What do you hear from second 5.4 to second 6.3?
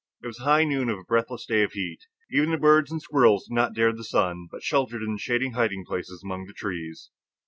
hiding places